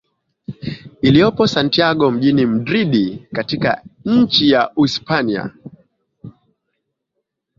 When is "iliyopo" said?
1.01-1.47